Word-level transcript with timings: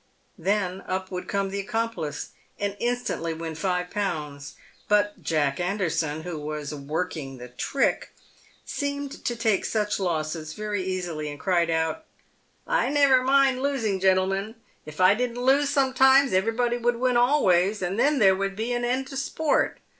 Then 0.39 0.81
up 0.87 1.11
would 1.11 1.27
come 1.27 1.51
the 1.51 1.59
accomplice, 1.59 2.29
and 2.57 2.75
instantly 2.79 3.35
win 3.35 3.53
five 3.53 3.91
pounds. 3.91 4.55
But 4.87 5.21
Jack 5.21 5.59
Anderson, 5.59 6.23
who 6.23 6.39
was" 6.39 6.73
working" 6.73 7.37
the 7.37 7.49
trick, 7.49 8.09
seemed 8.65 9.23
to 9.23 9.35
take 9.35 9.63
such 9.63 9.99
losses 9.99 10.53
very 10.53 10.81
easily, 10.81 11.29
and 11.29 11.39
cried 11.39 11.69
out," 11.69 12.05
I 12.67 12.89
never 12.89 13.21
mind 13.21 13.61
losing, 13.61 13.99
gentlemen; 13.99 14.55
if 14.87 14.99
I 14.99 15.13
didn't 15.13 15.37
lose 15.43 15.69
sometimes 15.69 16.33
everybody 16.33 16.77
would 16.77 16.95
win 16.95 17.15
always, 17.15 17.83
and 17.83 17.99
then 17.99 18.17
there 18.17 18.35
would 18.35 18.55
be 18.55 18.73
an 18.73 18.83
end 18.83 19.05
to 19.09 19.17
sport. 19.17 19.77